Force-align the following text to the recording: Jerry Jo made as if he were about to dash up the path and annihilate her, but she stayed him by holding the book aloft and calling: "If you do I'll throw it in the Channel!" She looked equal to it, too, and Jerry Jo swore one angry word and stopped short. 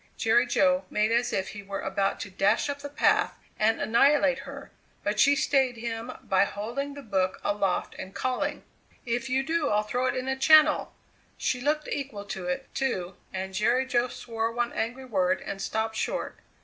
Jerry 0.17 0.47
Jo 0.47 0.83
made 0.89 1.11
as 1.11 1.31
if 1.31 1.49
he 1.49 1.61
were 1.61 1.81
about 1.81 2.19
to 2.21 2.31
dash 2.31 2.69
up 2.71 2.79
the 2.79 2.89
path 2.89 3.37
and 3.59 3.79
annihilate 3.79 4.39
her, 4.49 4.71
but 5.03 5.19
she 5.19 5.35
stayed 5.35 5.77
him 5.77 6.11
by 6.23 6.43
holding 6.43 6.95
the 6.95 7.03
book 7.03 7.39
aloft 7.43 7.93
and 7.99 8.15
calling: 8.15 8.63
"If 9.05 9.29
you 9.29 9.43
do 9.43 9.69
I'll 9.69 9.83
throw 9.83 10.07
it 10.07 10.15
in 10.15 10.25
the 10.25 10.35
Channel!" 10.35 10.91
She 11.37 11.61
looked 11.61 11.87
equal 11.87 12.25
to 12.25 12.47
it, 12.47 12.73
too, 12.73 13.15
and 13.31 13.53
Jerry 13.53 13.85
Jo 13.85 14.07
swore 14.07 14.51
one 14.51 14.73
angry 14.73 15.05
word 15.05 15.39
and 15.39 15.61
stopped 15.61 15.95
short. 15.97 16.39